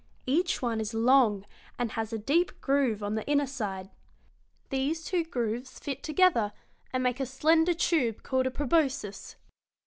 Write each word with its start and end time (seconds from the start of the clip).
Each 0.25 0.63
one 0.63 0.81
is 0.81 0.95
long, 0.95 1.45
and 1.77 1.91
has 1.91 2.11
a 2.11 2.17
deep 2.17 2.59
groove 2.59 3.03
on 3.03 3.13
the 3.13 3.23
inner 3.27 3.45
side. 3.45 3.91
These 4.71 5.03
two 5.03 5.23
grooves 5.23 5.77
fit 5.77 6.01
together, 6.01 6.53
and 6.91 7.03
make 7.03 7.19
a 7.19 7.25
slender 7.27 7.75
tube 7.75 8.23
called 8.23 8.47
a 8.47 8.51
proboscis. 8.51 9.35